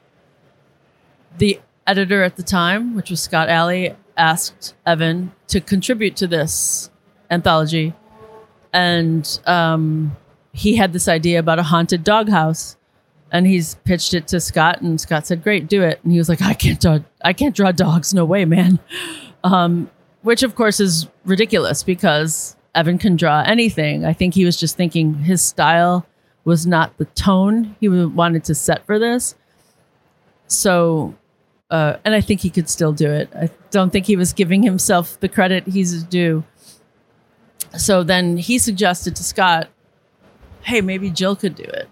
[1.39, 6.91] the editor at the time, which was Scott Allie, asked Evan to contribute to this
[7.31, 7.95] anthology.
[8.71, 10.15] And um,
[10.53, 12.77] he had this idea about a haunted doghouse.
[13.31, 16.29] And he's pitched it to Scott, and Scott said, "Great, do it." And he was
[16.29, 18.13] like, "I can't draw, I can't draw dogs.
[18.13, 18.79] No way, man."
[19.43, 19.89] Um,
[20.21, 24.05] which, of course, is ridiculous because Evan can draw anything.
[24.05, 26.05] I think he was just thinking his style
[26.45, 29.35] was not the tone he wanted to set for this.
[30.47, 31.15] So
[31.69, 33.29] uh, and I think he could still do it.
[33.35, 36.43] I don't think he was giving himself the credit he's due.
[37.77, 39.69] So then he suggested to Scott,
[40.61, 41.89] "Hey, maybe Jill could do it."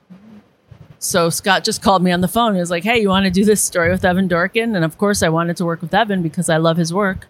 [1.04, 2.54] So Scott just called me on the phone.
[2.54, 4.98] He was like, "Hey, you want to do this story with Evan Dorkin?" And of
[4.98, 7.28] course, I wanted to work with Evan because I love his work.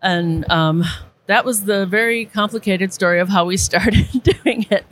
[0.00, 0.82] And um,
[1.26, 4.86] that was the very complicated story of how we started doing it.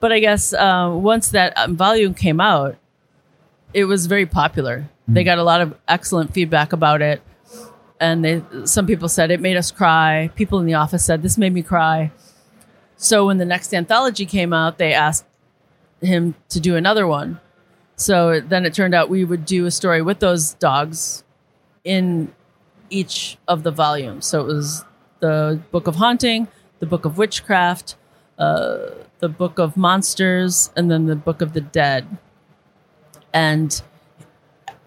[0.00, 2.76] But I guess uh, once that um, volume came out,
[3.74, 4.88] it was very popular.
[5.06, 7.20] They got a lot of excellent feedback about it,
[8.00, 10.30] and they some people said it made us cry.
[10.34, 12.10] People in the office said this made me cry.
[12.96, 15.26] So when the next anthology came out, they asked
[16.00, 17.40] him to do another one.
[17.96, 21.24] So then it turned out we would do a story with those dogs
[21.84, 22.32] in
[22.90, 24.26] each of the volumes.
[24.26, 24.84] So it was
[25.20, 27.96] the Book of Haunting, the Book of Witchcraft,
[28.38, 28.90] uh,
[29.20, 32.06] the Book of Monsters, and then the Book of the Dead.
[33.32, 33.80] And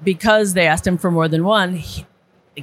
[0.03, 2.05] because they asked him for more than one, he,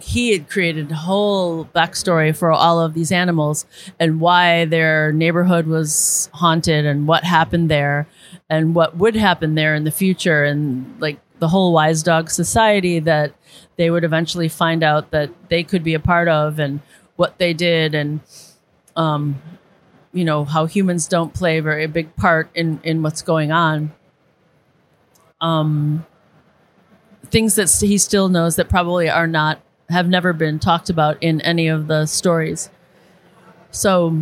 [0.02, 3.66] he had created a whole backstory for all of these animals
[3.98, 8.06] and why their neighborhood was haunted and what happened there
[8.48, 12.98] and what would happen there in the future and like the whole wise dog society
[12.98, 13.32] that
[13.76, 16.80] they would eventually find out that they could be a part of and
[17.16, 18.20] what they did and
[18.96, 19.40] um
[20.12, 23.92] you know how humans don't play a very big part in in what's going on.
[25.40, 26.06] Um
[27.30, 29.60] things that he still knows that probably are not
[29.90, 32.70] have never been talked about in any of the stories
[33.70, 34.16] so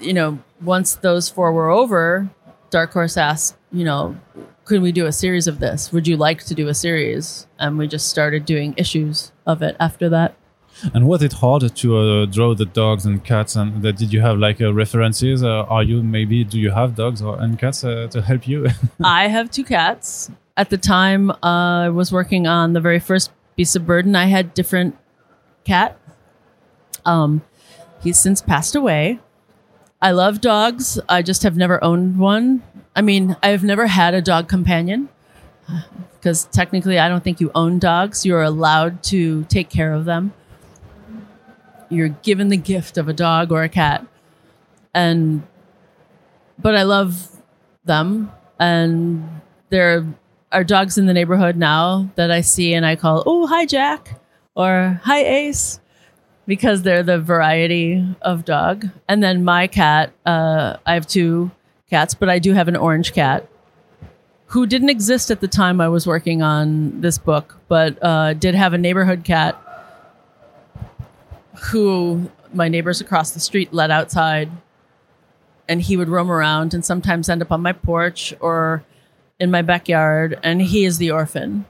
[0.00, 2.28] you know once those four were over
[2.70, 4.16] dark horse asked you know
[4.64, 7.78] could we do a series of this would you like to do a series and
[7.78, 10.34] we just started doing issues of it after that
[10.92, 13.56] And was it hard to uh, draw the dogs and cats?
[13.56, 15.42] And that did you have like uh, references?
[15.42, 18.66] Uh, are you maybe do you have dogs or and cats uh, to help you?
[19.02, 20.30] I have two cats.
[20.56, 24.26] At the time uh, I was working on the very first Beast of Burden, I
[24.26, 24.96] had different
[25.64, 25.98] cat.
[27.04, 27.42] Um,
[28.02, 29.20] he's since passed away.
[30.00, 31.00] I love dogs.
[31.08, 32.62] I just have never owned one.
[32.94, 35.08] I mean, I've never had a dog companion
[36.12, 38.26] because technically, I don't think you own dogs.
[38.26, 40.32] You're allowed to take care of them.
[41.88, 44.04] You're given the gift of a dog or a cat,
[44.92, 45.46] and
[46.58, 47.30] but I love
[47.84, 49.40] them, and
[49.70, 50.04] there
[50.52, 54.20] are dogs in the neighborhood now that I see and I call, "Oh, hi Jack,"
[54.54, 55.80] or "Hi Ace."
[56.46, 58.88] because they're the variety of dog.
[59.08, 61.50] And then my cat, uh, I have two
[61.90, 63.48] cats, but I do have an orange cat
[64.46, 68.54] who didn't exist at the time I was working on this book, but uh, did
[68.54, 69.60] have a neighborhood cat
[71.70, 74.50] who my neighbors across the street let outside.
[75.68, 78.84] And he would roam around and sometimes end up on my porch or
[79.38, 80.38] in my backyard.
[80.42, 81.66] And he is the orphan.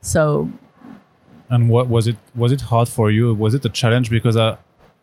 [0.00, 0.50] So
[1.52, 2.16] and what was it?
[2.34, 3.34] Was it hard for you?
[3.34, 4.08] Was it a challenge?
[4.08, 4.56] Because I,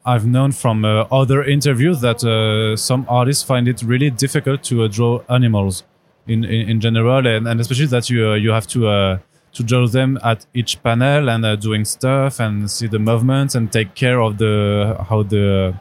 [0.03, 4.83] I've known from uh, other interviews that uh, some artists find it really difficult to
[4.83, 5.83] uh, draw animals
[6.25, 9.19] in, in, in general, and, and especially that you uh, you have to uh,
[9.53, 13.71] to draw them at each panel and uh, doing stuff and see the movements and
[13.71, 15.79] take care of the how the.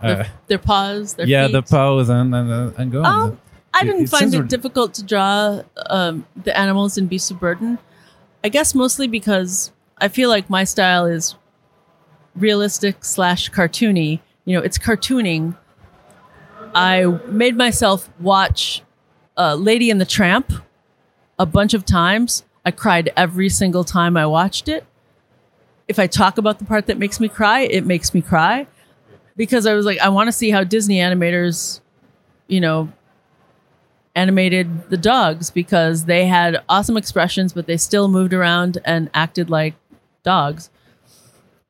[0.00, 1.52] their, their paws, their yeah, feet.
[1.52, 3.30] the paws and and, and go on.
[3.32, 3.40] Um,
[3.74, 7.78] I didn't it find it difficult to draw um, the animals in Beasts of Burden.
[8.44, 11.36] I guess mostly because I feel like my style is
[12.34, 14.20] realistic slash cartoony.
[14.44, 15.56] You know, it's cartooning.
[16.74, 18.82] I made myself watch
[19.36, 20.52] uh, Lady and the Tramp
[21.38, 22.44] a bunch of times.
[22.64, 24.86] I cried every single time I watched it.
[25.88, 28.66] If I talk about the part that makes me cry, it makes me cry
[29.36, 31.80] because I was like, I want to see how Disney animators,
[32.46, 32.92] you know,
[34.14, 39.50] animated the dogs because they had awesome expressions, but they still moved around and acted
[39.50, 39.74] like
[40.22, 40.70] dogs.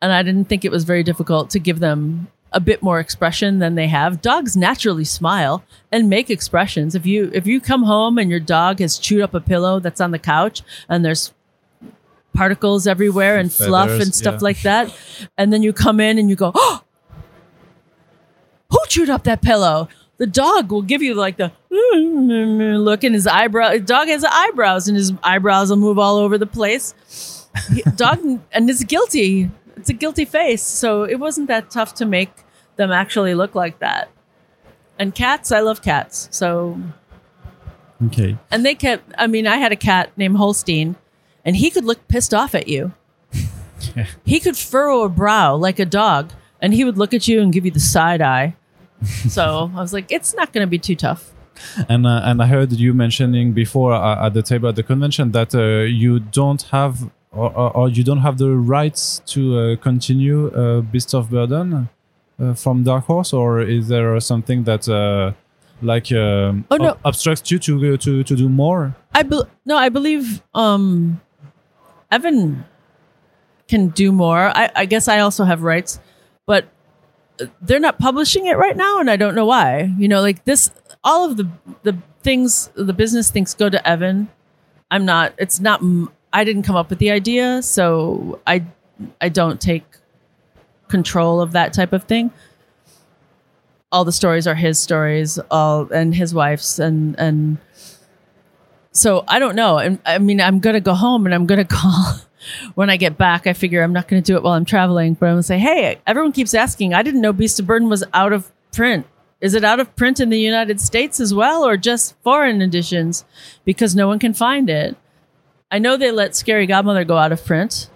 [0.01, 3.61] And I didn't think it was very difficult to give them a bit more expression
[3.61, 4.21] than they have.
[4.21, 6.95] Dogs naturally smile and make expressions.
[6.95, 10.01] If you if you come home and your dog has chewed up a pillow that's
[10.01, 11.33] on the couch and there's
[12.35, 14.41] particles everywhere and fluff and stuff yeah.
[14.41, 14.95] like that,
[15.39, 16.83] and then you come in and you go, "Oh,
[18.71, 19.89] who chewed up that pillow?
[20.23, 21.51] The dog will give you like the
[22.79, 23.73] look in his eyebrow.
[23.73, 26.95] The dog has eyebrows, and his eyebrows will move all over the place.
[27.97, 28.21] Dog
[28.53, 29.51] and it's guilty.
[29.77, 30.63] It's a guilty face.
[30.63, 32.31] So it wasn't that tough to make
[32.77, 34.11] them actually look like that.
[34.97, 36.29] And cats, I love cats.
[36.31, 36.81] So
[38.07, 38.39] Okay.
[38.53, 39.13] and they kept.
[39.19, 40.95] I mean, I had a cat named Holstein,
[41.45, 42.93] and he could look pissed off at you.
[44.25, 47.53] He could furrow a brow like a dog, and he would look at you and
[47.53, 48.55] give you the side eye.
[49.29, 51.33] So I was like, it's not going to be too tough.
[51.89, 55.33] And uh, and I heard you mentioning before uh, at the table at the convention
[55.33, 59.77] that uh, you don't have or, or, or you don't have the rights to uh,
[59.77, 61.89] continue uh, Beast of Burden
[62.41, 65.33] uh, from Dark Horse, or is there something that uh,
[65.83, 66.89] like um, Oh, no.
[66.91, 68.95] ob- obstructs you to to to do more?
[69.15, 71.21] I be- no, I believe um,
[72.11, 72.65] Evan
[73.69, 74.51] can do more.
[74.57, 76.01] I, I guess I also have rights,
[76.47, 76.65] but
[77.61, 79.93] they're not publishing it right now, and I don't know why.
[79.99, 80.71] You know, like this,
[81.05, 81.49] all of the
[81.83, 84.29] the things, the business things go to Evan.
[84.91, 85.33] I'm not.
[85.39, 85.83] It's not.
[86.33, 88.65] I didn't come up with the idea, so I
[89.21, 89.85] I don't take
[90.89, 92.31] control of that type of thing.
[93.91, 97.59] All the stories are his stories, all and his wife's, and and
[98.93, 99.79] so I don't know.
[99.79, 102.21] And I mean, I'm gonna go home and I'm gonna call
[102.75, 103.47] when I get back.
[103.47, 105.99] I figure I'm not gonna do it while I'm traveling, but I'm gonna say, hey,
[106.07, 106.95] everyone keeps asking.
[106.95, 109.07] I didn't know Beast of Burden was out of print.
[109.41, 113.25] Is it out of print in the United States as well, or just foreign editions
[113.65, 114.97] because no one can find it?
[115.71, 117.89] I know they let Scary Godmother go out of print.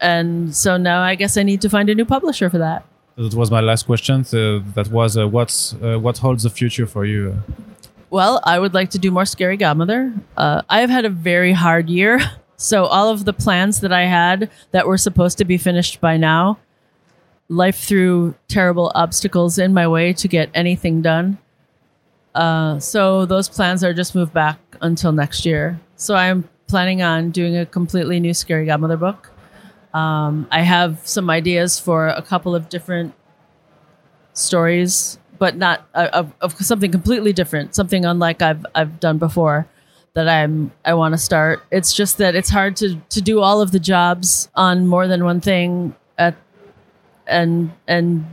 [0.00, 2.86] And so now I guess I need to find a new publisher for that.
[3.16, 4.24] That was my last question.
[4.24, 7.42] So that was uh, what's uh, what holds the future for you?
[8.10, 10.14] Well, I would like to do more Scary Godmother.
[10.36, 12.20] Uh, I have had a very hard year.
[12.60, 16.16] So, all of the plans that I had that were supposed to be finished by
[16.16, 16.58] now,
[17.48, 21.38] life threw terrible obstacles in my way to get anything done.
[22.34, 25.78] Uh, so, those plans are just moved back until next year.
[25.94, 29.30] So, I'm planning on doing a completely new Scary Godmother book.
[29.94, 33.14] Um, I have some ideas for a couple of different
[34.32, 39.68] stories, but not uh, of, of something completely different, something unlike I've I've done before
[40.14, 41.62] that I'm I want to start.
[41.70, 45.24] It's just that it's hard to to do all of the jobs on more than
[45.24, 46.34] one thing at
[47.26, 48.26] and and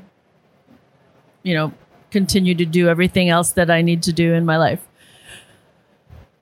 [1.43, 1.73] you know
[2.11, 4.79] continue to do everything else that I need to do in my life.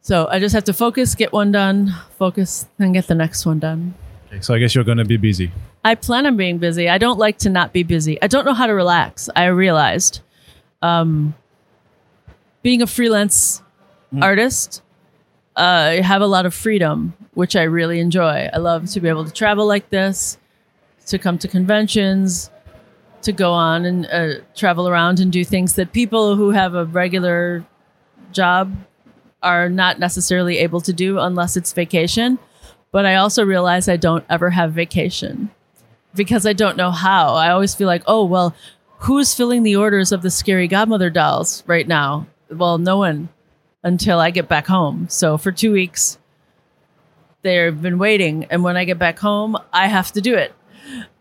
[0.02, 3.60] So I just have to focus, get one done, focus, and get the next one
[3.60, 3.96] done.
[4.28, 5.52] Okay, so I guess you're going to be busy.
[5.84, 6.90] I plan on being busy.
[6.90, 8.22] I don't like to not be busy.
[8.22, 9.30] I don't know how to relax.
[9.36, 10.20] I realized,
[10.82, 11.34] um,
[12.62, 13.64] being a freelance
[14.22, 14.83] artist,
[15.56, 18.50] uh, I have a lot of freedom, which I really enjoy.
[18.52, 20.38] I love to be able to travel like this,
[21.08, 22.50] to come to conventions,
[23.22, 26.86] to go on and uh, travel around and do things that people who have a
[26.86, 27.66] regular
[28.32, 28.76] job
[29.42, 32.40] are not necessarily able to do unless it's vacation.
[32.92, 35.52] But I also realize I don't ever have vacation
[36.16, 37.34] because I don't know how.
[37.36, 38.56] I always feel like, oh, well,
[39.00, 42.28] who's filling the orders of the scary godmother dolls right now?
[42.50, 43.30] Well, no one
[43.84, 45.08] until I get back home.
[45.10, 46.18] So for two weeks,
[47.42, 48.46] they've been waiting.
[48.46, 50.54] And when I get back home, I have to do it.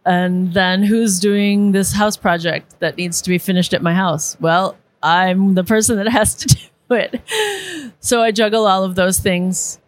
[0.04, 4.36] And then who's doing this house project that needs to be finished at my house?
[4.40, 7.92] Well, I'm the person that has to do it.
[8.00, 9.78] So I juggle all of those things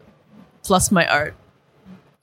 [0.62, 1.34] plus my art.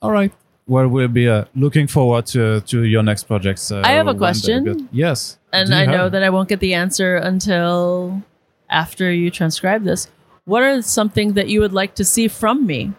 [0.00, 0.32] All right.
[0.66, 3.70] Well, we'll be uh, looking forward to to your next projects.
[3.70, 4.88] Uh, I have a question.
[4.92, 5.38] Yes.
[5.52, 8.22] And I know have- that I won't get the answer until
[8.70, 10.08] after you transcribe this.
[10.44, 12.92] What are something that you would like to see from me?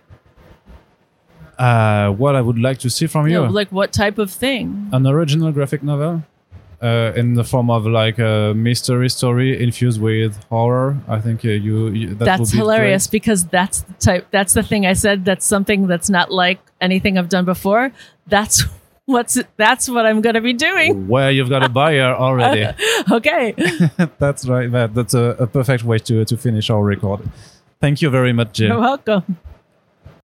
[1.58, 4.90] Uh, what I would like to see from You know, like what type of thing?
[4.92, 6.24] an original graphic novel,
[6.82, 10.98] uh, in the form of like a mystery story infused with horror.
[11.08, 14.64] I think uh, you, you that that's be hilarious because that's the type that's the
[14.64, 17.92] thing I said that's something that's not like anything I've done before.
[18.28, 18.64] That's
[19.06, 21.08] what's that's what I'm going to be doing.
[21.08, 22.68] Where you've got a buyer already.
[23.12, 23.54] Okay.
[24.18, 24.72] that's right.
[24.72, 27.20] That, that's a, a perfect way to to finish our record.
[27.82, 28.70] Thank you very much, Jim.
[28.72, 29.38] You're welcome.